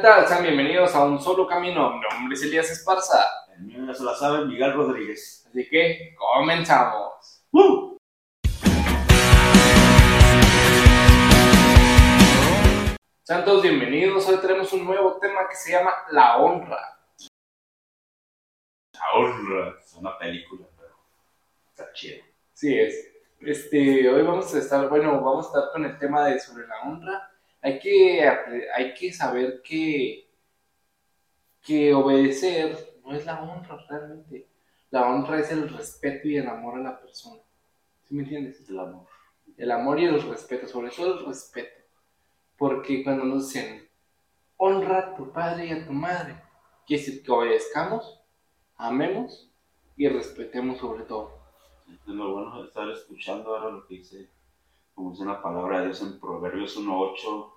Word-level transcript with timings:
tal? 0.00 0.26
Sean 0.26 0.42
bienvenidos 0.42 0.94
a 0.94 1.04
Un 1.04 1.20
Solo 1.20 1.46
Camino. 1.46 1.90
Mi 1.90 2.00
nombre 2.00 2.34
es 2.34 2.42
Elías 2.42 2.70
Esparza. 2.70 3.22
El 3.54 3.64
mío 3.64 3.84
ya 3.86 3.92
se 3.92 4.02
la 4.02 4.14
sabe, 4.14 4.46
Miguel 4.46 4.72
Rodríguez. 4.72 5.46
Así 5.46 5.68
que 5.68 6.14
comenzamos. 6.16 7.44
¡Uh! 7.50 7.98
Sean 13.24 13.44
todos 13.44 13.62
bienvenidos. 13.62 14.26
Hoy 14.26 14.38
tenemos 14.38 14.72
un 14.72 14.86
nuevo 14.86 15.18
tema 15.18 15.46
que 15.46 15.56
se 15.56 15.72
llama 15.72 15.92
La 16.12 16.38
Honra. 16.38 16.98
La 18.94 19.18
honra. 19.18 19.76
Es 19.84 19.92
una 19.94 20.16
película, 20.16 20.66
pero 20.78 20.94
está 21.68 21.92
chido. 21.92 22.24
Sí 22.54 22.78
es. 22.78 23.06
Este, 23.40 24.08
hoy 24.08 24.22
vamos 24.22 24.54
a 24.54 24.58
estar, 24.58 24.88
bueno, 24.88 25.20
vamos 25.20 25.46
a 25.46 25.48
estar 25.48 25.72
con 25.72 25.84
el 25.84 25.98
tema 25.98 26.26
de 26.26 26.40
sobre 26.40 26.66
la 26.66 26.80
honra. 26.84 27.30
Hay 27.62 27.78
que, 27.78 28.26
hay 28.74 28.94
que 28.94 29.12
saber 29.12 29.60
que, 29.62 30.28
que 31.62 31.92
obedecer 31.94 33.00
no 33.04 33.14
es 33.14 33.26
la 33.26 33.42
honra 33.42 33.76
realmente. 33.88 34.48
La 34.90 35.08
honra 35.08 35.40
es 35.40 35.50
el 35.50 35.68
respeto 35.68 36.28
y 36.28 36.36
el 36.36 36.48
amor 36.48 36.78
a 36.78 36.82
la 36.82 37.00
persona. 37.00 37.40
¿Sí 38.04 38.14
me 38.14 38.22
entiendes? 38.22 38.68
El 38.68 38.78
amor. 38.78 39.06
El 39.56 39.70
amor 39.70 40.00
y 40.00 40.06
el 40.06 40.22
respeto, 40.22 40.66
sobre 40.66 40.90
todo 40.90 41.18
el 41.18 41.26
respeto. 41.26 41.80
Porque 42.56 43.04
cuando 43.04 43.24
nos 43.24 43.48
dicen, 43.48 43.88
honra 44.56 44.98
a 44.98 45.14
tu 45.14 45.32
padre 45.32 45.66
y 45.66 45.70
a 45.72 45.86
tu 45.86 45.92
madre, 45.92 46.36
quiere 46.86 47.02
decir 47.02 47.22
que 47.22 47.30
obedezcamos, 47.30 48.20
amemos 48.76 49.50
y 49.96 50.08
respetemos 50.08 50.78
sobre 50.78 51.04
todo. 51.04 51.38
Es 51.88 52.06
lo 52.06 52.32
bueno 52.32 52.64
estar 52.64 52.88
escuchando 52.90 53.54
ahora 53.54 53.70
lo 53.70 53.86
que 53.86 53.94
dice, 53.94 54.28
como 55.00 55.12
dice 55.12 55.24
la 55.24 55.40
palabra 55.40 55.78
de 55.78 55.86
Dios 55.86 56.02
en 56.02 56.20
Proverbios 56.20 56.78
1.8, 56.78 57.52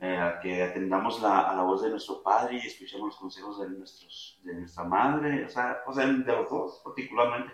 eh, 0.00 0.16
a 0.16 0.40
que 0.40 0.64
atendamos 0.64 1.22
la, 1.22 1.48
a 1.48 1.54
la 1.54 1.62
voz 1.62 1.80
de 1.82 1.90
nuestro 1.90 2.24
padre 2.24 2.56
y 2.56 2.66
escuchemos 2.66 3.06
los 3.06 3.16
consejos 3.16 3.60
de, 3.60 3.68
nuestros, 3.68 4.40
de 4.42 4.54
nuestra 4.54 4.82
madre, 4.82 5.44
o 5.44 5.48
sea, 5.48 5.78
o 5.86 5.92
sea, 5.92 6.06
de 6.06 6.32
los 6.32 6.50
dos 6.50 6.80
particularmente, 6.82 7.52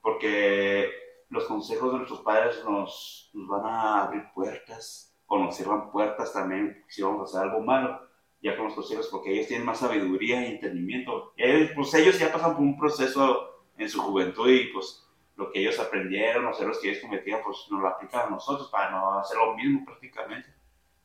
porque 0.00 0.92
los 1.28 1.46
consejos 1.46 1.90
de 1.90 1.98
nuestros 1.98 2.20
padres 2.20 2.64
nos, 2.64 3.32
nos 3.34 3.48
van 3.48 3.66
a 3.66 4.04
abrir 4.04 4.28
puertas, 4.32 5.12
o 5.26 5.38
nos 5.38 5.56
cierran 5.56 5.90
puertas 5.90 6.32
también 6.32 6.84
si 6.86 7.02
vamos 7.02 7.20
a 7.20 7.24
hacer 7.24 7.50
algo 7.50 7.64
malo, 7.64 8.00
ya 8.40 8.56
con 8.56 8.66
los 8.66 8.74
consejos, 8.74 9.08
porque 9.08 9.32
ellos 9.32 9.48
tienen 9.48 9.66
más 9.66 9.80
sabiduría 9.80 10.40
y 10.40 10.52
entendimiento. 10.52 11.32
Ellos, 11.36 11.72
pues 11.74 11.92
ellos 11.94 12.16
ya 12.16 12.32
pasan 12.32 12.52
por 12.52 12.62
un 12.62 12.78
proceso 12.78 13.64
en 13.76 13.88
su 13.88 14.00
juventud 14.00 14.48
y 14.48 14.72
pues 14.72 15.07
lo 15.38 15.50
que 15.52 15.60
ellos 15.60 15.78
aprendieron, 15.78 16.44
los 16.44 16.60
errores 16.60 16.78
que 16.82 16.90
ellos 16.90 17.00
cometían, 17.02 17.40
pues 17.44 17.58
nos 17.70 17.80
lo 17.80 17.88
aplican 17.88 18.26
a 18.26 18.30
nosotros 18.30 18.68
para 18.70 18.90
no 18.90 19.18
hacer 19.20 19.36
lo 19.38 19.54
mismo 19.54 19.84
prácticamente. 19.86 20.52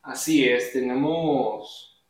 Así 0.01 0.49
es, 0.49 0.73
tenemos 0.73 2.03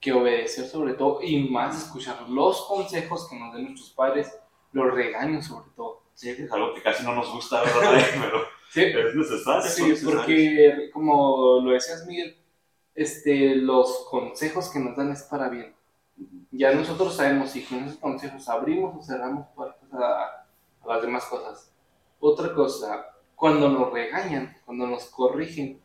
que 0.00 0.12
obedecer 0.12 0.66
sobre 0.66 0.94
todo 0.94 1.20
y 1.22 1.48
más 1.48 1.84
escuchar 1.84 2.28
los 2.28 2.66
consejos 2.66 3.28
que 3.30 3.38
nos 3.38 3.54
den 3.54 3.64
nuestros 3.66 3.90
padres, 3.92 4.36
los 4.72 4.92
regaños 4.92 5.46
sobre 5.46 5.70
todo. 5.74 6.02
Sí, 6.14 6.30
es 6.30 6.52
algo 6.52 6.74
que 6.74 6.82
casi 6.82 7.04
no 7.04 7.14
nos 7.14 7.32
gusta, 7.32 7.62
¿verdad? 7.62 8.02
Pero 8.20 8.58
Sí, 8.70 8.82
es 8.82 9.14
necesario. 9.14 9.62
sí 9.62 10.04
porque 10.04 10.90
como 10.92 11.60
lo 11.62 11.70
decías 11.70 12.04
Miguel, 12.06 12.36
este, 12.94 13.54
los 13.56 14.06
consejos 14.10 14.68
que 14.70 14.78
nos 14.80 14.94
dan 14.96 15.12
es 15.12 15.22
para 15.22 15.48
bien. 15.48 15.74
Ya 16.50 16.72
nosotros 16.72 17.14
sabemos 17.16 17.50
si 17.50 17.62
con 17.64 17.78
esos 17.84 17.96
consejos 17.98 18.46
abrimos 18.48 18.96
o 18.96 19.02
cerramos 19.02 19.46
puertas 19.54 19.88
a 19.94 20.37
las 20.88 21.02
demás 21.02 21.24
cosas. 21.26 21.72
Otra 22.20 22.54
cosa, 22.54 23.06
cuando 23.34 23.68
nos 23.68 23.92
regañan, 23.92 24.56
cuando 24.64 24.86
nos 24.86 25.06
corrigen, 25.06 25.80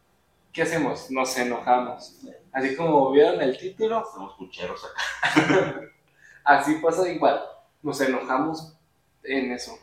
¿qué 0.52 0.64
hacemos? 0.64 1.12
Nos 1.12 1.38
enojamos. 1.38 2.20
Así 2.52 2.76
como 2.76 3.12
vieron 3.12 3.42
el 3.42 3.58
título, 3.58 4.04
Estamos 4.04 4.36
pucheros 4.36 4.84
acá. 4.84 5.81
Así 6.44 6.76
pasa 6.76 7.09
igual, 7.09 7.42
nos 7.81 8.02
enojamos 8.02 8.76
en 9.24 9.52
eso. 9.52 9.78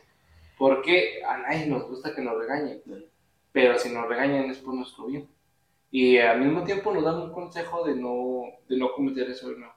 Porque 0.57 1.23
a 1.25 1.37
nadie 1.37 1.65
nos 1.65 1.87
gusta 1.87 2.13
que 2.13 2.21
nos 2.21 2.37
regañen, 2.37 2.83
pero 3.51 3.77
si 3.79 3.89
nos 3.89 4.07
regañan 4.07 4.49
es 4.49 4.59
por 4.59 4.75
nuestro 4.75 5.07
bien. 5.07 5.27
Y 5.89 6.17
al 6.19 6.39
mismo 6.39 6.63
tiempo 6.63 6.93
nos 6.93 7.03
dan 7.03 7.17
un 7.17 7.33
consejo 7.33 7.83
de 7.83 7.95
no, 7.95 8.43
de 8.69 8.77
no 8.77 8.93
cometer 8.93 9.29
eso 9.29 9.49
de 9.49 9.57
nuevo. 9.57 9.73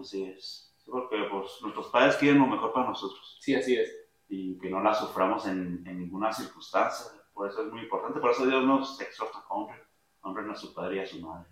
Así 0.00 0.24
es. 0.24 0.72
Porque 0.86 1.16
pues, 1.30 1.50
nuestros 1.62 1.88
padres 1.88 2.16
quieren 2.16 2.40
lo 2.40 2.46
mejor 2.46 2.72
para 2.72 2.88
nosotros 2.88 3.38
Sí, 3.40 3.54
así 3.54 3.76
es. 3.76 3.90
Y 4.28 4.58
que 4.58 4.70
no 4.70 4.82
la 4.82 4.94
suframos 4.94 5.46
en, 5.46 5.82
en 5.86 5.98
ninguna 5.98 6.32
circunstancia. 6.32 7.06
Por 7.32 7.48
eso 7.48 7.62
es 7.64 7.72
muy 7.72 7.82
importante. 7.82 8.20
Por 8.20 8.30
eso 8.30 8.46
Dios 8.46 8.64
nos 8.64 9.00
exhorta 9.00 9.38
a 9.38 9.54
honrar. 9.54 9.86
Honren 10.20 10.50
a 10.50 10.54
su 10.54 10.74
padre 10.74 10.96
y 10.96 11.00
a 11.00 11.06
su 11.06 11.20
madre. 11.20 11.48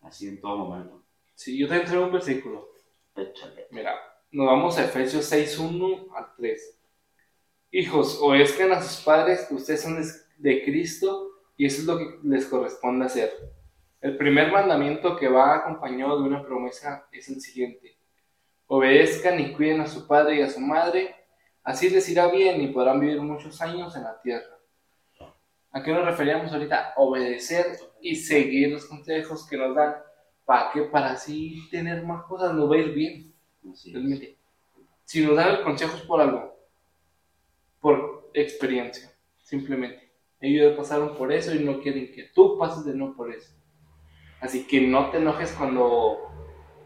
Así 0.00 0.28
en 0.28 0.40
todo 0.40 0.58
momento. 0.58 1.04
Sí, 1.34 1.58
yo 1.58 1.68
te 1.68 1.76
entrego 1.76 2.06
un 2.06 2.12
versículo. 2.12 2.70
Échale. 3.14 3.66
Mira, 3.70 3.94
nos 4.30 4.46
vamos 4.46 4.78
a 4.78 4.84
Efesios 4.84 5.24
6, 5.26 5.58
1 5.58 6.06
al 6.14 6.34
3. 6.36 6.80
Hijos, 7.72 8.18
obedezcan 8.22 8.72
a 8.72 8.80
sus 8.80 9.04
padres, 9.04 9.46
que 9.48 9.54
ustedes 9.54 9.82
son 9.82 10.00
de 10.38 10.64
Cristo 10.64 11.32
y 11.56 11.66
eso 11.66 11.80
es 11.80 11.86
lo 11.86 11.98
que 11.98 12.18
les 12.22 12.46
corresponde 12.46 13.06
hacer. 13.06 13.32
El 14.00 14.16
primer 14.16 14.52
mandamiento 14.52 15.16
que 15.16 15.28
va 15.28 15.56
acompañado 15.56 16.20
de 16.20 16.28
una 16.28 16.44
promesa 16.44 17.08
es 17.10 17.28
el 17.28 17.40
siguiente. 17.40 17.98
Obedezcan 18.66 19.40
y 19.40 19.52
cuiden 19.52 19.80
a 19.80 19.86
su 19.86 20.06
padre 20.06 20.36
y 20.36 20.42
a 20.42 20.50
su 20.50 20.60
madre, 20.60 21.15
así 21.66 21.90
les 21.90 22.08
irá 22.08 22.28
bien 22.28 22.62
y 22.62 22.68
podrán 22.68 23.00
vivir 23.00 23.20
muchos 23.20 23.60
años 23.60 23.94
en 23.96 24.04
la 24.04 24.20
tierra. 24.22 24.56
¿A 25.72 25.82
qué 25.82 25.92
nos 25.92 26.06
referíamos 26.06 26.52
ahorita? 26.52 26.94
Obedecer 26.96 27.66
y 28.00 28.14
seguir 28.14 28.70
los 28.70 28.86
consejos 28.86 29.46
que 29.46 29.58
nos 29.58 29.74
dan. 29.74 29.96
¿Para 30.44 30.70
qué? 30.72 30.82
Para 30.82 31.10
así 31.10 31.68
tener 31.70 32.02
más 32.04 32.24
cosas, 32.24 32.54
nos 32.54 32.70
va 32.70 32.76
a 32.76 32.78
ir 32.78 32.94
bien. 32.94 33.34
Realmente. 33.84 34.38
Si 35.04 35.26
nos 35.26 35.36
dan 35.36 35.56
el 35.56 35.62
consejo 35.62 35.96
es 35.96 36.02
por 36.02 36.20
algo, 36.20 36.56
por 37.80 38.30
experiencia, 38.32 39.12
simplemente. 39.42 40.10
Ellos 40.40 40.76
pasaron 40.76 41.16
por 41.16 41.32
eso 41.32 41.54
y 41.54 41.58
no 41.58 41.80
quieren 41.80 42.12
que 42.12 42.30
tú 42.34 42.56
pases 42.58 42.84
de 42.84 42.94
no 42.94 43.14
por 43.14 43.32
eso. 43.32 43.52
Así 44.40 44.66
que 44.66 44.80
no 44.80 45.10
te 45.10 45.18
enojes 45.18 45.52
cuando 45.52 46.18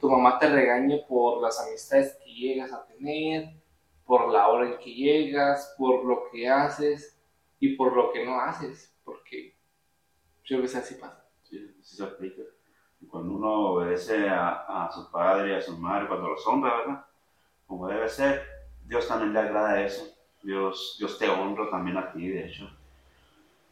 tu 0.01 0.09
mamá 0.09 0.39
te 0.39 0.49
regañe 0.49 1.05
por 1.07 1.43
las 1.43 1.61
amistades 1.61 2.17
que 2.25 2.33
llegas 2.33 2.73
a 2.73 2.87
tener, 2.87 3.60
por 4.11 4.33
la 4.33 4.49
hora 4.49 4.67
en 4.67 4.79
que 4.79 4.93
llegas, 4.93 5.73
por 5.79 6.05
lo 6.05 6.25
que 6.33 6.49
haces 6.49 7.17
y 7.61 7.77
por 7.77 7.95
lo 7.95 8.11
que 8.11 8.27
no 8.27 8.41
haces, 8.41 8.93
porque 9.05 9.57
yo 10.43 10.61
veces 10.61 10.83
así 10.83 10.97
pasa. 10.97 11.25
Sí, 11.45 11.77
sí 11.81 11.97
se 11.97 12.03
aplica. 12.03 12.43
Y 13.01 13.07
cuando 13.07 13.35
uno 13.35 13.53
obedece 13.71 14.29
a, 14.29 14.87
a 14.87 14.91
su 14.91 15.13
padre 15.13 15.53
y 15.53 15.55
a 15.55 15.61
su 15.61 15.79
madre, 15.79 16.09
cuando 16.09 16.27
los 16.27 16.45
honra, 16.45 16.79
¿verdad? 16.79 17.05
Como 17.69 17.87
debe 17.87 18.09
ser, 18.09 18.43
Dios 18.85 19.07
también 19.07 19.33
le 19.33 19.39
agrada 19.39 19.81
eso. 19.81 20.13
Dios, 20.43 20.97
Dios 20.99 21.17
te 21.17 21.29
honra 21.29 21.71
también 21.71 21.97
a 21.97 22.11
ti, 22.11 22.31
de 22.31 22.47
hecho, 22.47 22.69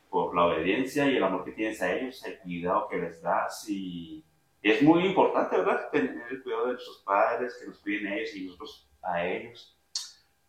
por 0.09 0.37
la 0.37 0.45
obediencia 0.45 1.11
y 1.11 1.17
el 1.17 1.25
amor 1.25 1.45
que 1.45 1.51
tienes 1.51 1.83
a 1.83 1.93
ellos, 1.93 2.25
el 2.25 2.39
cuidado 2.39 2.87
que 2.87 2.99
les 2.99 3.21
das. 3.21 3.69
Y 3.69 4.25
es 4.63 4.83
muy 4.83 5.05
importante, 5.05 5.57
¿verdad? 5.57 5.91
Tener 5.91 6.29
el 6.31 6.45
cuidado 6.45 6.67
de 6.67 6.73
nuestros 6.75 7.03
padres, 7.05 7.59
que 7.61 7.67
nos 7.67 7.79
cuiden 7.81 8.13
ellos 8.13 8.37
y 8.37 8.47
nosotros 8.47 8.89
a 9.03 9.27
ellos. 9.27 9.75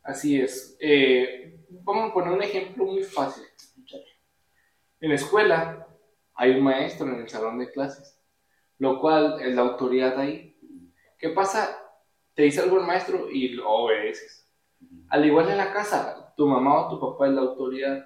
Así 0.09 0.41
es. 0.41 0.75
Eh, 0.79 1.59
vamos 1.69 2.09
a 2.09 2.13
poner 2.15 2.33
un 2.33 2.41
ejemplo 2.41 2.83
muy 2.83 3.03
fácil. 3.03 3.43
En 4.99 5.09
la 5.09 5.15
escuela 5.15 5.87
hay 6.33 6.55
un 6.55 6.63
maestro 6.63 7.05
en 7.05 7.21
el 7.21 7.29
salón 7.29 7.59
de 7.59 7.71
clases, 7.71 8.19
lo 8.79 8.99
cual 8.99 9.39
es 9.39 9.53
la 9.53 9.61
autoridad 9.61 10.19
ahí. 10.19 10.57
¿Qué 11.15 11.29
pasa? 11.29 11.77
Te 12.33 12.41
dice 12.41 12.61
algo 12.61 12.79
el 12.79 12.87
maestro 12.87 13.29
y 13.29 13.49
lo 13.49 13.69
obedeces. 13.69 14.51
Al 15.09 15.25
igual 15.27 15.47
en 15.49 15.57
la 15.57 15.71
casa, 15.71 16.33
tu 16.35 16.47
mamá 16.47 16.87
o 16.87 16.89
tu 16.89 16.99
papá 16.99 17.27
es 17.27 17.33
la 17.33 17.41
autoridad. 17.41 18.03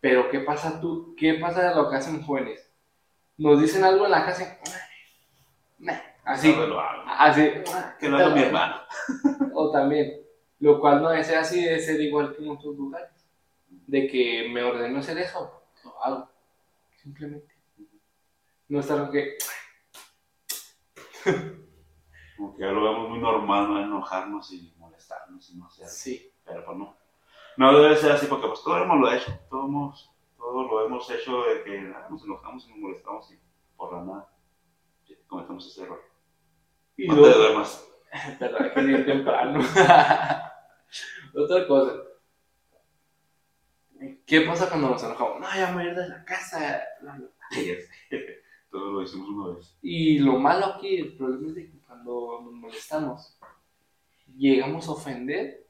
Pero 0.00 0.28
¿qué 0.28 0.40
pasa 0.40 0.80
tú? 0.80 1.14
¿Qué 1.16 1.34
pasa 1.34 1.68
de 1.68 1.76
lo 1.76 1.88
que 1.88 1.94
hacen 1.94 2.22
jóvenes? 2.22 2.68
Nos 3.38 3.62
dicen 3.62 3.84
algo 3.84 4.06
en 4.06 4.10
la 4.10 4.26
casa, 4.26 4.58
así, 6.24 6.52
No 6.52 6.66
lo 6.66 6.80
hago. 6.80 7.02
así, 7.06 7.52
Que 8.00 8.08
no 8.08 8.20
es 8.20 8.34
mi 8.34 8.42
hermano. 8.42 8.80
o 9.54 9.70
también, 9.70 10.25
lo 10.60 10.80
cual 10.80 11.02
no 11.02 11.12
es 11.12 11.30
así, 11.32 11.62
debe 11.64 11.78
ser 11.80 12.00
igual 12.00 12.34
que 12.34 12.42
en 12.42 12.50
otros 12.50 12.76
lugares. 12.76 13.10
De 13.68 14.06
que 14.08 14.48
me 14.52 14.62
ordeno 14.62 14.98
hacer 14.98 15.18
eso, 15.18 15.62
lo 15.84 16.02
hago. 16.04 16.28
Simplemente. 17.02 17.54
No 18.68 18.80
es 18.80 18.90
algo 18.90 19.10
que. 19.12 19.36
Como 22.36 22.54
que 22.54 22.62
ya 22.62 22.68
lo 22.72 22.82
vemos 22.84 23.08
muy 23.10 23.18
normal, 23.18 23.68
¿no? 23.68 23.80
Enojarnos 23.82 24.52
y 24.52 24.74
molestarnos 24.78 25.50
y 25.50 25.56
no 25.56 25.70
sé. 25.70 25.86
Sí. 25.88 26.32
pero 26.44 26.64
pues 26.64 26.76
no. 26.78 26.96
No 27.56 27.78
debe 27.80 27.96
ser 27.96 28.12
así 28.12 28.26
porque 28.26 28.46
pues 28.48 28.62
todos 28.62 28.82
hemos 28.82 28.98
lo 29.00 29.10
hecho, 29.12 29.32
todos, 29.48 29.64
hemos- 29.66 30.10
todos 30.36 30.70
lo 30.70 30.86
hemos 30.86 31.10
hecho 31.10 31.42
de 31.44 31.64
que 31.64 31.92
ah, 31.96 32.06
nos 32.10 32.22
enojamos 32.24 32.66
y 32.66 32.70
nos 32.70 32.78
molestamos 32.78 33.32
y 33.32 33.38
por 33.76 33.92
la 33.94 34.04
nada 34.04 34.32
cometemos 35.26 35.66
ese 35.66 35.82
error. 35.84 36.02
Y 36.96 37.08
No 37.08 37.14
te 37.14 37.32
duermas. 37.32 37.88
Perdón, 38.38 38.70
que 38.74 38.82
ni 38.82 39.04
temprano. 39.04 39.60
Otra 41.34 41.66
cosa. 41.66 41.92
¿Qué 44.26 44.40
pasa 44.42 44.68
cuando 44.68 44.90
nos 44.90 45.02
enojamos? 45.02 45.40
No, 45.40 45.46
ya 45.54 45.68
me 45.68 45.74
voy 45.74 45.84
a 45.84 45.90
ir 45.90 45.94
de 45.96 46.08
la 46.08 46.24
casa. 46.24 46.82
Sí, 47.50 47.70
es- 47.70 47.88
Todo 48.70 48.92
lo 48.92 49.02
hicimos 49.02 49.28
una 49.30 49.54
vez. 49.56 49.78
Y 49.80 50.18
lo 50.18 50.38
malo 50.38 50.66
aquí, 50.66 50.96
el 50.98 51.16
problema 51.16 51.48
es 51.48 51.54
de 51.54 51.70
que 51.70 51.78
cuando 51.80 52.40
nos 52.42 52.52
molestamos, 52.52 53.38
llegamos 54.36 54.86
a 54.88 54.92
ofender 54.92 55.66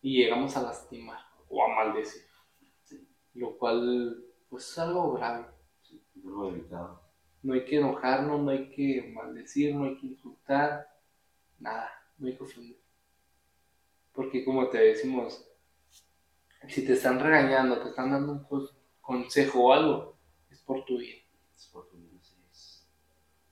y 0.00 0.22
llegamos 0.22 0.56
a 0.56 0.62
lastimar 0.62 1.18
o 1.48 1.62
a 1.64 1.74
maldecir. 1.74 2.22
Sí. 2.84 3.06
Lo 3.34 3.58
cual, 3.58 4.24
pues 4.48 4.70
es 4.70 4.78
algo 4.78 5.12
grave. 5.14 5.46
Sí, 5.82 6.02
es 6.16 6.24
algo 6.24 6.50
delicado. 6.52 7.02
No 7.42 7.52
hay 7.54 7.64
que 7.64 7.76
enojarnos, 7.76 8.40
no 8.40 8.50
hay 8.50 8.70
que 8.70 9.12
maldecir, 9.14 9.74
no 9.74 9.84
hay 9.84 9.96
que 9.98 10.06
insultar, 10.06 10.88
nada, 11.58 11.90
no 12.18 12.26
hay 12.26 12.36
que 12.36 12.44
ofender. 12.44 12.76
Porque 14.12 14.44
como 14.44 14.68
te 14.68 14.78
decimos, 14.78 15.46
si 16.68 16.84
te 16.86 16.94
están 16.94 17.20
regañando, 17.20 17.80
te 17.82 17.90
están 17.90 18.10
dando 18.10 18.32
un 18.32 18.68
consejo 19.00 19.64
o 19.64 19.72
algo, 19.72 20.16
es 20.50 20.60
por 20.60 20.84
tu 20.84 20.98
bien. 20.98 21.18
Es 21.56 21.66
por 21.66 21.86
tu 21.88 21.96
bien, 21.96 22.18
sí, 22.22 22.34
es- 22.50 22.86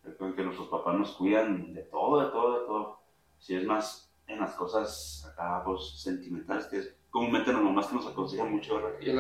Recuerden 0.03 0.37
que 0.37 0.43
nuestros 0.43 0.69
papás 0.69 0.99
nos 0.99 1.12
cuidan 1.17 1.73
de 1.75 1.83
todo, 1.83 2.21
de 2.25 2.31
todo, 2.31 2.61
de 2.61 2.67
todo. 2.67 3.01
Si 3.39 3.55
es 3.55 3.65
más 3.65 4.11
en 4.27 4.41
las 4.41 4.55
cosas 4.55 5.27
acá, 5.31 5.62
pues, 5.65 6.01
sentimentales, 6.01 6.67
que 6.67 6.79
es 6.79 6.95
comúnmente 7.11 7.53
las 7.53 7.62
mamás 7.62 7.87
que 7.89 7.95
nos 7.97 8.06
aconsejan 8.06 8.51
mucho, 8.51 8.77
¿verdad? 8.77 8.99
Y. 9.01 9.11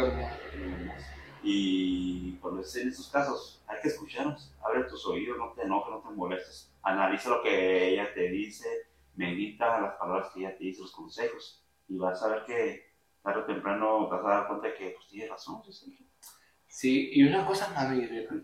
Y 1.46 2.32
cuando 2.36 2.62
es 2.62 2.74
en 2.76 2.88
estos 2.88 3.08
casos, 3.10 3.62
hay 3.66 3.78
que 3.82 3.88
escucharnos. 3.88 4.50
Abre 4.74 4.88
tus 4.88 5.06
oídos, 5.06 5.38
no 5.38 5.52
te 5.52 5.62
enojes, 5.62 5.90
no 5.92 6.00
te 6.00 6.14
molestes. 6.16 6.74
Analiza 6.82 7.30
lo 7.30 7.42
que 7.42 7.90
ella 7.90 8.12
te 8.12 8.28
dice, 8.28 8.66
medita 9.14 9.80
las 9.80 9.94
palabras 9.96 10.32
que 10.32 10.40
ella 10.40 10.56
te 10.56 10.64
dice, 10.64 10.82
los 10.82 10.90
consejos. 10.90 11.64
Y 11.88 11.96
vas 11.96 12.20
a 12.24 12.28
ver 12.28 12.44
que 12.44 12.92
tarde 13.22 13.42
o 13.42 13.44
temprano 13.44 14.08
te 14.08 14.16
vas 14.16 14.24
a 14.24 14.28
dar 14.28 14.48
cuenta 14.48 14.66
de 14.68 14.74
que 14.74 14.90
pues, 14.90 15.06
tienes 15.08 15.30
razón. 15.30 15.62
sí, 15.70 15.96
sí. 16.66 17.10
Y 17.12 17.22
una 17.22 17.46
cosa 17.46 17.72
más, 17.72 17.88
mi 17.90 18.04
viejo, 18.04 18.34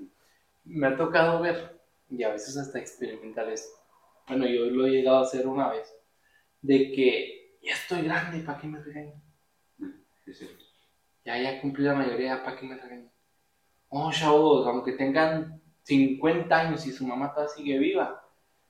me 0.64 0.86
ha 0.86 0.96
tocado 0.96 1.40
ver, 1.40 1.80
y 2.08 2.22
a 2.22 2.30
veces 2.30 2.56
hasta 2.56 2.78
experimentar 2.78 3.48
esto. 3.48 3.76
Bueno, 4.28 4.46
yo 4.46 4.66
lo 4.66 4.86
he 4.86 4.90
llegado 4.90 5.18
a 5.18 5.22
hacer 5.22 5.48
una 5.48 5.70
vez, 5.70 5.92
de 6.62 6.92
que 6.92 7.58
ya 7.60 7.72
estoy 7.72 8.02
grande, 8.02 8.38
¿para 8.44 8.60
qué 8.60 8.68
me 8.68 8.80
regañan? 8.80 9.20
Sí, 10.24 10.32
sí. 10.32 10.48
Ya, 11.24 11.38
ya 11.42 11.60
cumplí 11.60 11.84
la 11.84 11.94
mayoría, 11.94 12.44
¿para 12.44 12.56
qué 12.56 12.66
me 12.66 12.76
regañan? 12.76 13.10
Oh, 13.88 14.12
chavos, 14.12 14.64
aunque 14.68 14.92
tengan 14.92 15.60
50 15.90 16.56
años 16.56 16.86
y 16.86 16.92
su 16.92 17.04
mamá 17.04 17.32
todavía 17.34 17.52
sigue 17.52 17.78
viva, 17.78 18.24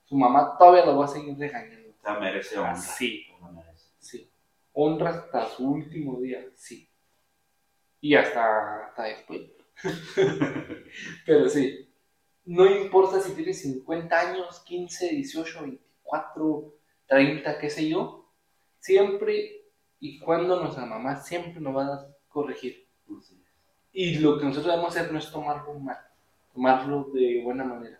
su 0.05 0.17
mamá 0.17 0.57
todavía 0.59 0.87
lo 0.87 0.97
va 0.97 1.05
a 1.05 1.09
seguir 1.09 1.37
regañando. 1.37 1.93
Sea, 2.01 2.19
merece 2.19 2.59
honra. 2.59 2.73
La 3.43 3.51
merece. 3.51 3.87
Sí. 3.99 4.31
Honra 4.73 5.11
hasta 5.11 5.47
su 5.49 5.71
último 5.71 6.19
día, 6.19 6.43
sí. 6.55 6.89
Y 8.01 8.15
hasta, 8.15 8.87
hasta 8.87 9.03
después. 9.05 9.43
Pero 11.27 11.49
sí. 11.51 11.93
No 12.47 12.65
importa 12.65 13.21
si 13.21 13.33
tienes 13.33 13.61
50 13.61 14.19
años, 14.19 14.61
15, 14.61 15.11
18, 15.11 15.61
24, 15.61 16.75
30, 17.07 17.59
qué 17.59 17.71
sé 17.71 17.87
yo. 17.87 18.33
Siempre 18.79 19.67
y 19.99 20.19
cuando 20.19 20.59
nuestra 20.59 20.87
mamá 20.87 21.17
siempre 21.17 21.61
nos 21.61 21.77
va 21.77 21.85
a 21.85 22.07
corregir. 22.29 22.89
Y 23.93 24.19
lo 24.21 24.39
que 24.39 24.47
nosotros 24.47 24.73
debemos 24.73 24.97
hacer 24.97 25.13
no 25.13 25.19
es 25.19 25.31
tomarlo 25.31 25.75
mal, 25.75 25.99
tomarlo 26.55 27.05
de 27.13 27.43
buena 27.43 27.65
manera. 27.65 27.99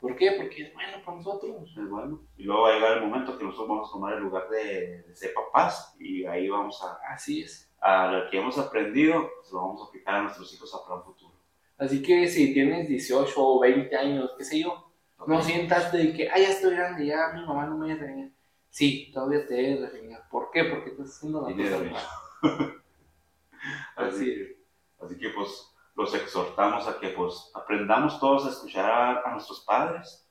¿Por 0.00 0.16
qué? 0.16 0.32
Porque 0.32 0.62
es 0.64 0.74
bueno 0.74 0.98
para 1.04 1.16
nosotros. 1.18 1.70
Es 1.76 1.88
bueno. 1.88 2.20
Y 2.36 2.42
luego 2.42 2.62
va 2.62 2.70
a 2.70 2.74
llegar 2.74 2.98
el 2.98 3.04
momento 3.04 3.38
que 3.38 3.44
nosotros 3.44 3.68
vamos 3.68 3.88
a 3.88 3.92
tomar 3.92 4.14
el 4.14 4.22
lugar 4.24 4.48
de, 4.48 5.02
de 5.02 5.14
ser 5.16 5.32
papás 5.32 5.94
y 6.00 6.24
ahí 6.24 6.48
vamos 6.48 6.82
a, 6.82 6.98
Así 7.12 7.42
es. 7.42 7.70
a 7.80 8.10
lo 8.10 8.28
que 8.30 8.38
hemos 8.38 8.58
aprendido, 8.58 9.30
pues 9.40 9.52
lo 9.52 9.60
vamos 9.60 9.82
a 9.82 9.84
aplicar 9.86 10.16
a 10.16 10.22
nuestros 10.22 10.52
hijos 10.52 10.82
para 10.84 10.98
un 11.00 11.04
futuro. 11.04 11.32
Así 11.78 12.02
que 12.02 12.26
si 12.28 12.52
tienes 12.52 12.88
18 12.88 13.32
o 13.36 13.60
20 13.60 13.96
años, 13.96 14.30
qué 14.36 14.44
sé 14.44 14.60
yo, 14.60 14.88
no 15.26 15.40
sientas 15.40 15.92
de 15.92 16.12
que, 16.12 16.28
ah, 16.28 16.38
ya 16.38 16.48
estoy 16.48 16.74
grande, 16.74 17.06
ya 17.06 17.32
mi 17.32 17.46
mamá 17.46 17.66
no 17.66 17.76
me 17.78 17.86
va 17.88 17.92
a 17.94 17.96
regañar. 17.96 18.30
Sí, 18.70 19.10
todavía 19.14 19.46
te 19.46 19.54
debe 19.54 19.86
regañar. 19.88 20.28
¿Por 20.28 20.50
qué? 20.50 20.64
Porque 20.64 20.90
estás 20.90 21.16
haciendo 21.16 21.48
la 21.48 21.54
cosa. 21.54 22.08
Así, 23.96 24.56
así 25.00 25.16
que 25.18 25.28
pues 25.30 25.71
los 25.94 26.14
exhortamos 26.14 26.88
a 26.88 26.98
que 26.98 27.08
pues 27.08 27.50
aprendamos 27.54 28.18
todos 28.18 28.46
a 28.46 28.50
escuchar 28.50 29.22
a, 29.24 29.32
nuestros 29.32 29.60
padres 29.60 30.26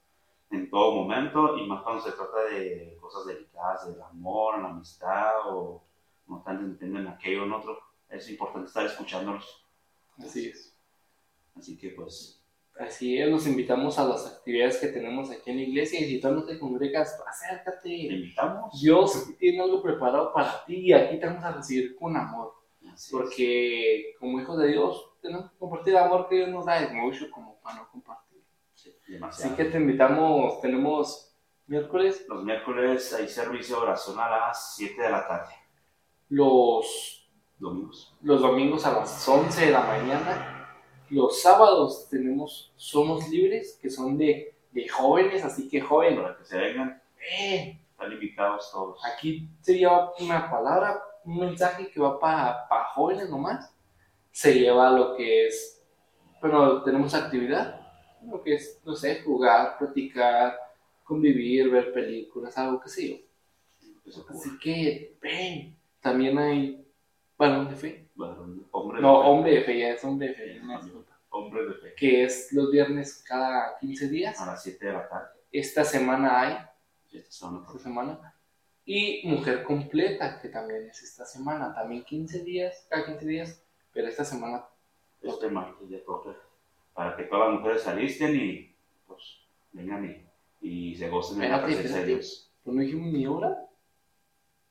en 0.49 0.69
todo 0.69 0.95
momento 0.95 1.57
y 1.57 1.67
más 1.67 1.83
cuando 1.83 2.01
se 2.01 2.11
trata 2.11 2.43
de 2.45 2.97
cosas 2.99 3.25
delicadas, 3.25 3.87
del 3.87 4.01
amor, 4.01 4.59
la 4.59 4.69
amistad 4.69 5.47
o 5.47 5.83
no 6.27 6.41
tan 6.43 6.59
entienden 6.59 7.07
aquello 7.07 7.43
o 7.43 7.45
en 7.45 7.53
otro. 7.53 7.79
Es 8.09 8.29
importante 8.29 8.67
estar 8.67 8.85
escuchándolos. 8.85 9.65
Así 10.17 10.47
es. 10.47 10.75
Así 11.55 11.77
que 11.77 11.89
pues 11.89 12.41
Así 12.79 13.17
es, 13.17 13.29
los 13.29 13.45
invitamos 13.45 13.99
a 13.99 14.05
las 14.05 14.25
actividades 14.25 14.77
que 14.77 14.87
tenemos 14.87 15.29
aquí 15.29 15.51
en 15.51 15.57
la 15.57 15.63
iglesia 15.63 15.99
y 15.99 16.05
si 16.05 16.21
tú 16.21 16.31
no 16.31 16.43
te 16.43 16.57
congregas, 16.57 17.17
te 17.17 17.29
acércate. 17.29 17.89
invitamos. 17.89 18.81
Dios 18.81 19.27
tiene 19.37 19.61
algo 19.61 19.83
preparado 19.83 20.33
para 20.33 20.65
ti 20.65 20.77
y 20.77 20.93
aquí 20.93 21.19
te 21.19 21.25
vamos 21.25 21.43
a 21.43 21.51
recibir 21.51 21.95
con 21.95 22.15
amor. 22.15 22.60
Así 23.01 23.15
es. 23.15 23.21
Porque 23.21 24.15
como 24.19 24.39
hijos 24.39 24.59
de 24.59 24.67
Dios 24.67 25.13
tenemos 25.21 25.49
que 25.51 25.57
compartir 25.57 25.93
el 25.95 26.03
amor 26.03 26.27
que 26.29 26.35
Dios 26.35 26.49
nos 26.49 26.65
da, 26.65 26.79
es 26.79 26.93
mucho 26.93 27.31
como 27.31 27.59
para 27.61 27.77
no 27.77 27.89
compartir. 27.91 28.43
Sí. 28.75 28.95
Así 29.21 29.49
que 29.55 29.65
te 29.65 29.77
invitamos, 29.77 30.61
tenemos 30.61 31.35
miércoles 31.67 32.25
Los 32.27 32.43
miércoles 32.43 33.13
hay 33.13 33.27
servicio 33.27 33.77
de 33.77 33.81
oración 33.83 34.19
a 34.19 34.29
las 34.29 34.75
7 34.75 35.01
de 35.01 35.09
la 35.09 35.27
tarde. 35.27 35.53
los, 36.29 37.29
Domingos. 37.57 38.15
los 38.21 38.41
domingos 38.41 38.85
a 38.85 38.93
las 38.99 39.27
11 39.27 39.65
de 39.65 39.71
la 39.71 39.81
mañana. 39.81 40.77
Los 41.09 41.41
sábados 41.41 42.07
tenemos 42.09 42.71
Somos 42.75 43.27
Libres, 43.29 43.77
que 43.81 43.89
son 43.89 44.17
de, 44.17 44.55
de 44.71 44.87
jóvenes, 44.87 45.43
así 45.43 45.67
que 45.67 45.81
joven, 45.81 46.21
Para 46.21 46.37
que 46.37 46.45
se 46.45 46.57
vengan, 46.57 47.01
eh, 47.39 47.79
están 47.91 48.11
invitados 48.11 48.71
todos. 48.71 49.03
aquí 49.05 49.49
se 49.61 49.77
lleva 49.77 50.13
una 50.19 50.49
palabra, 50.49 51.01
un 51.25 51.39
mensaje 51.39 51.89
que 51.91 51.99
va 51.99 52.19
para 52.19 52.85
jóvenes 52.93 53.29
nomás. 53.29 53.73
Se 54.31 54.53
lleva 54.57 54.89
lo 54.91 55.15
que 55.15 55.47
es, 55.47 55.83
bueno, 56.41 56.81
tenemos 56.83 57.13
actividad, 57.13 57.81
lo 58.25 58.41
que 58.41 58.55
es, 58.55 58.79
no 58.85 58.95
sé, 58.95 59.21
jugar, 59.23 59.77
platicar, 59.77 60.57
convivir, 61.03 61.69
ver 61.69 61.91
películas, 61.93 62.57
algo 62.57 62.79
que 62.79 62.89
sé 62.89 63.09
yo. 63.09 63.17
Ocurra. 64.21 64.35
Así 64.39 64.57
que, 64.59 65.17
ven, 65.21 65.77
también 65.99 66.37
hay 66.37 66.85
varón 67.37 67.69
de 67.69 67.75
fe. 67.75 68.09
Varón, 68.15 68.65
hombre 68.71 68.97
de 68.97 69.01
No, 69.01 69.21
fe. 69.21 69.27
hombre 69.27 69.51
de 69.51 69.61
fe, 69.63 69.79
ya 69.79 69.89
es 69.89 70.03
hombre 70.03 70.27
de 70.29 70.33
fe. 70.35 70.59
disculpa. 70.83 71.17
Hombre 71.29 71.65
de 71.65 71.73
fe. 71.75 71.93
Que 71.95 72.23
es 72.25 72.51
los 72.53 72.71
viernes 72.71 73.23
cada 73.27 73.77
15 73.79 74.07
días. 74.09 74.39
A 74.41 74.45
las 74.47 74.63
7 74.63 74.85
de 74.85 74.93
la 74.93 75.07
tarde. 75.09 75.27
Esta 75.51 75.83
semana 75.83 76.39
hay, 76.41 76.57
Esta 77.11 77.31
semana. 77.31 77.65
esta 77.67 77.79
semana. 77.79 78.30
Y 78.85 79.21
mujer 79.27 79.63
completa, 79.63 80.39
que 80.41 80.49
también 80.49 80.87
es 80.89 81.01
esta 81.03 81.25
semana. 81.25 81.73
También 81.73 82.03
15 82.03 82.43
días, 82.43 82.87
cada 82.89 83.05
15 83.05 83.25
días. 83.25 83.63
Pero 83.93 84.07
esta 84.07 84.23
semana, 84.25 84.65
Este 85.21 85.49
martes 85.49 85.87
ya 85.89 86.03
toca. 86.03 86.35
Para 86.93 87.15
que 87.15 87.23
todas 87.23 87.49
las 87.49 87.59
mujeres 87.59 87.87
alisten 87.87 88.35
y 88.35 88.75
pues 89.05 89.21
vengan 89.71 90.25
y, 90.61 90.89
y 90.91 90.95
se 90.95 91.09
gocen 91.09 91.39
de 91.39 91.49
la 91.49 91.63
presencia 91.63 91.97
de. 92.01 92.05
Dios. 92.05 92.51
pues 92.63 92.75
no 92.75 92.81
dijimos 92.81 93.11
ni 93.13 93.27
hora. 93.27 93.67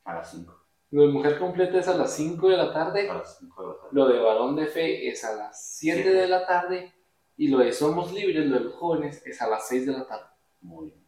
A 0.04 0.14
las 0.14 0.30
5. 0.32 0.56
Lo 0.92 1.02
de 1.02 1.12
mujer 1.12 1.38
completa 1.38 1.78
es 1.78 1.86
a 1.86 1.96
las 1.96 2.14
5 2.16 2.48
de 2.48 2.56
la 2.56 2.72
tarde. 2.72 3.08
A 3.08 3.14
las 3.14 3.38
5 3.38 3.62
de 3.62 3.68
la 3.68 3.74
tarde. 3.74 3.88
Lo 3.92 4.08
de 4.08 4.18
varón 4.18 4.56
de 4.56 4.66
fe 4.66 5.08
es 5.08 5.24
a 5.24 5.36
las 5.36 5.62
7 5.78 6.02
Siete. 6.02 6.12
de 6.18 6.26
la 6.26 6.46
tarde. 6.46 6.92
Y 7.36 7.48
lo 7.48 7.58
de 7.58 7.72
somos 7.72 8.12
libres, 8.12 8.46
lo 8.46 8.58
de 8.58 8.64
los 8.64 8.74
jóvenes, 8.74 9.24
es 9.24 9.40
a 9.40 9.48
las 9.48 9.68
6 9.68 9.86
de 9.86 9.92
la 9.92 10.06
tarde. 10.06 10.26
Muy 10.62 10.86
bien. 10.90 10.99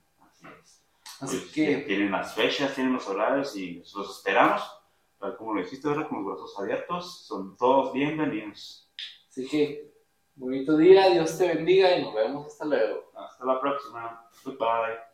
Así 1.22 1.36
es. 1.36 1.42
Así 1.42 1.52
Pues, 1.54 1.54
que, 1.54 1.76
Tienen 1.86 2.10
las 2.10 2.34
fechas, 2.34 2.74
tienen 2.74 2.94
los 2.94 3.08
horarios 3.08 3.54
y 3.56 3.74
los 3.94 4.16
esperamos. 4.16 4.62
Tal 5.18 5.36
como 5.36 5.54
lo 5.54 5.62
dijiste 5.62 5.86
ahora, 5.88 6.08
con 6.08 6.18
los 6.18 6.26
brazos 6.26 6.58
abiertos. 6.58 7.26
Son 7.26 7.56
todos 7.56 7.92
bienvenidos. 7.92 8.90
así 9.28 9.48
que, 9.48 9.92
bonito 10.34 10.76
día, 10.76 11.10
Dios 11.10 11.38
te 11.38 11.46
bendiga 11.46 11.96
y 11.96 12.02
nos 12.02 12.14
vemos 12.14 12.46
hasta 12.48 12.64
luego. 12.64 13.12
Hasta 13.14 13.44
la 13.44 13.60
próxima. 13.60 14.28
Goodbye. 14.44 15.11